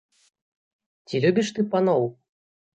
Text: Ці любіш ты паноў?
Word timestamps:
Ці 1.07 1.15
любіш 1.27 1.47
ты 1.61 1.69
паноў? 1.77 2.13